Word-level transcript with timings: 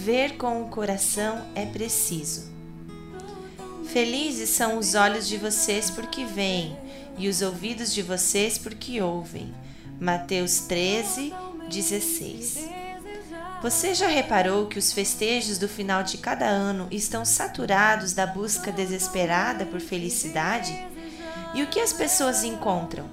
ver 0.00 0.38
com 0.38 0.62
o 0.62 0.68
coração 0.68 1.44
é 1.54 1.66
preciso. 1.66 2.50
Felizes 3.92 4.48
são 4.48 4.78
os 4.78 4.94
olhos 4.94 5.28
de 5.28 5.36
vocês 5.36 5.90
porque 5.90 6.24
veem, 6.24 6.74
e 7.18 7.28
os 7.28 7.42
ouvidos 7.42 7.92
de 7.92 8.00
vocês 8.00 8.56
porque 8.56 9.02
ouvem. 9.02 9.54
Mateus 10.00 10.60
13, 10.60 11.34
16. 11.68 12.68
Você 13.62 13.92
já 13.92 14.08
reparou 14.08 14.68
que 14.68 14.78
os 14.78 14.90
festejos 14.90 15.58
do 15.58 15.68
final 15.68 16.02
de 16.02 16.16
cada 16.16 16.46
ano 16.46 16.88
estão 16.90 17.22
saturados 17.22 18.14
da 18.14 18.26
busca 18.26 18.72
desesperada 18.72 19.66
por 19.66 19.80
felicidade? 19.80 20.72
E 21.52 21.62
o 21.62 21.66
que 21.66 21.78
as 21.78 21.92
pessoas 21.92 22.42
encontram? 22.42 23.04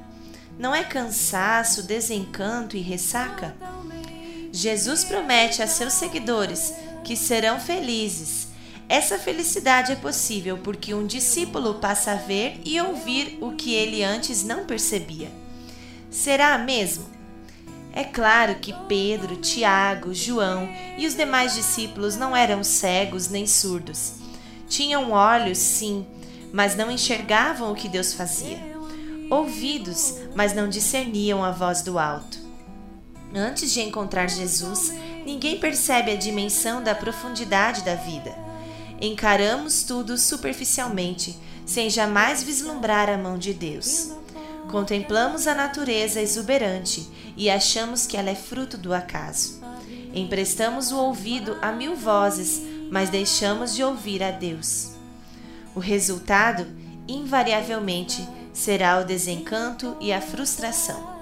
Não 0.58 0.74
é 0.74 0.86
cansaço, 0.86 1.84
desencanto 1.84 2.78
e 2.78 2.80
ressaca? 2.80 3.54
Jesus 4.58 5.04
promete 5.04 5.62
a 5.62 5.68
seus 5.68 5.94
seguidores 5.94 6.74
que 7.04 7.16
serão 7.16 7.60
felizes. 7.60 8.48
Essa 8.90 9.20
felicidade 9.20 9.92
é 9.92 9.96
possível 9.96 10.58
porque 10.58 10.96
um 10.96 11.06
discípulo 11.06 11.76
passa 11.76 12.14
a 12.14 12.16
ver 12.16 12.60
e 12.66 12.82
ouvir 12.82 13.38
o 13.40 13.52
que 13.52 13.76
ele 13.76 14.04
antes 14.04 14.44
não 14.44 14.66
percebia. 14.66 15.30
Será 16.10 16.58
mesmo? 16.58 17.06
É 17.94 18.04
claro 18.04 18.56
que 18.56 18.74
Pedro, 18.88 19.36
Tiago, 19.36 20.12
João 20.12 20.68
e 20.98 21.06
os 21.06 21.14
demais 21.14 21.54
discípulos 21.54 22.16
não 22.16 22.36
eram 22.36 22.64
cegos 22.64 23.30
nem 23.30 23.46
surdos. 23.46 24.14
Tinham 24.68 25.12
olhos, 25.12 25.60
sim, 25.60 26.04
mas 26.52 26.76
não 26.76 26.90
enxergavam 26.90 27.72
o 27.72 27.76
que 27.76 27.88
Deus 27.88 28.12
fazia. 28.12 28.58
Ouvidos, 29.30 30.16
mas 30.36 30.56
não 30.56 30.68
discerniam 30.68 31.44
a 31.44 31.52
voz 31.52 31.84
do 31.84 32.00
alto. 32.00 32.47
Antes 33.36 33.72
de 33.72 33.82
encontrar 33.82 34.30
Jesus, 34.30 34.94
ninguém 35.26 35.60
percebe 35.60 36.12
a 36.12 36.16
dimensão 36.16 36.82
da 36.82 36.96
profundidade 36.96 37.84
da 37.84 37.96
vida. 37.96 38.34
Encaramos 39.02 39.84
tudo 39.84 40.18
superficialmente, 40.18 41.38
sem 41.66 41.90
jamais 41.90 42.42
vislumbrar 42.42 43.10
a 43.10 43.18
mão 43.18 43.38
de 43.38 43.54
Deus. 43.54 44.12
Contemplamos 44.72 45.48
a 45.48 45.54
natureza 45.54 46.22
exuberante 46.22 47.08
e 47.36 47.50
achamos 47.50 48.08
que 48.08 48.18
ela 48.18 48.30
é 48.30 48.36
fruto 48.36 48.78
do 48.78 48.94
acaso. 48.94 49.62
Emprestamos 50.14 50.92
o 50.92 50.98
ouvido 50.98 51.58
a 51.62 51.72
mil 51.72 51.96
vozes, 51.96 52.62
mas 52.90 53.10
deixamos 53.10 53.76
de 53.76 53.84
ouvir 53.84 54.24
a 54.24 54.32
Deus. 54.32 54.92
O 55.76 55.80
resultado, 55.80 56.66
invariavelmente, 57.08 58.28
será 58.52 59.00
o 59.00 59.06
desencanto 59.06 59.96
e 60.00 60.12
a 60.12 60.20
frustração. 60.20 61.17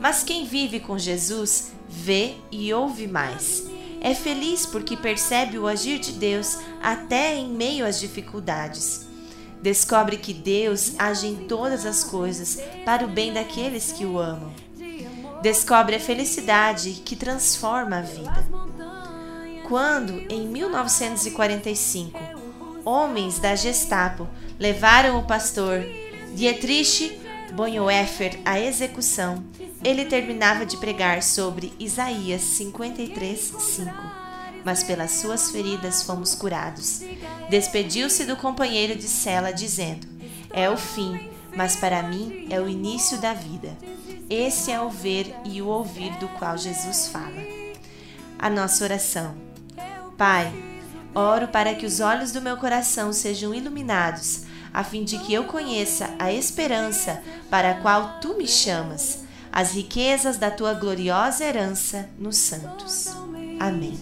Mas 0.00 0.22
quem 0.22 0.44
vive 0.44 0.80
com 0.80 0.98
Jesus 0.98 1.72
vê 1.88 2.34
e 2.50 2.72
ouve 2.72 3.06
mais. 3.06 3.64
É 4.00 4.14
feliz 4.14 4.66
porque 4.66 4.96
percebe 4.96 5.58
o 5.58 5.66
agir 5.66 5.98
de 5.98 6.12
Deus 6.12 6.58
até 6.82 7.36
em 7.36 7.48
meio 7.48 7.86
às 7.86 7.98
dificuldades. 7.98 9.06
Descobre 9.62 10.18
que 10.18 10.32
Deus 10.32 10.92
age 10.98 11.26
em 11.26 11.36
todas 11.48 11.86
as 11.86 12.04
coisas 12.04 12.58
para 12.84 13.04
o 13.04 13.08
bem 13.08 13.32
daqueles 13.32 13.90
que 13.92 14.04
o 14.04 14.18
amam. 14.18 14.52
Descobre 15.42 15.96
a 15.96 16.00
felicidade 16.00 17.02
que 17.04 17.16
transforma 17.16 17.98
a 17.98 18.02
vida. 18.02 18.46
Quando, 19.66 20.12
em 20.30 20.46
1945, 20.46 22.18
homens 22.84 23.38
da 23.38 23.56
Gestapo 23.56 24.28
levaram 24.58 25.18
o 25.18 25.26
pastor 25.26 25.84
Dietrich 26.34 27.18
Bonhoeffer 27.54 28.38
à 28.44 28.60
execução, 28.60 29.42
ele 29.84 30.04
terminava 30.04 30.66
de 30.66 30.76
pregar 30.76 31.22
sobre 31.22 31.72
Isaías 31.78 32.42
53, 32.42 33.38
5. 33.58 33.90
Mas 34.64 34.82
pelas 34.82 35.12
suas 35.12 35.50
feridas 35.50 36.02
fomos 36.02 36.34
curados. 36.34 37.02
Despediu-se 37.48 38.24
do 38.24 38.36
companheiro 38.36 38.96
de 38.96 39.06
cela, 39.06 39.52
dizendo: 39.52 40.06
É 40.52 40.68
o 40.68 40.76
fim, 40.76 41.30
mas 41.56 41.76
para 41.76 42.02
mim 42.02 42.46
é 42.50 42.60
o 42.60 42.68
início 42.68 43.18
da 43.18 43.32
vida. 43.32 43.76
Esse 44.28 44.72
é 44.72 44.80
o 44.80 44.90
ver 44.90 45.32
e 45.44 45.62
o 45.62 45.68
ouvir 45.68 46.10
do 46.18 46.28
qual 46.30 46.58
Jesus 46.58 47.08
fala. 47.08 47.42
A 48.38 48.50
nossa 48.50 48.82
oração. 48.82 49.34
Pai, 50.18 50.52
oro 51.16 51.48
para 51.48 51.74
que 51.74 51.86
os 51.86 52.00
olhos 52.00 52.30
do 52.30 52.42
meu 52.42 52.56
coração 52.56 53.12
sejam 53.12 53.54
iluminados, 53.54 54.42
a 54.72 54.84
fim 54.84 55.02
de 55.04 55.18
que 55.18 55.32
eu 55.32 55.44
conheça 55.44 56.10
a 56.18 56.32
esperança 56.32 57.22
para 57.48 57.70
a 57.70 57.74
qual 57.80 58.18
tu 58.20 58.36
me 58.36 58.46
chamas 58.46 59.24
as 59.56 59.72
riquezas 59.72 60.36
da 60.36 60.50
tua 60.50 60.74
gloriosa 60.74 61.42
herança 61.42 62.10
nos 62.18 62.36
santos. 62.36 63.08
Amém. 63.58 63.98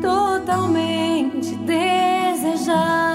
Totalmente 0.00 1.54
desejável. 1.56 3.13